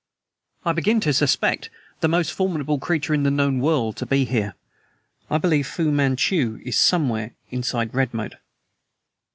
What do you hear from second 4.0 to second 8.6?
be hidden here. I believe Fu Manchu is somewhere inside Redmoat!"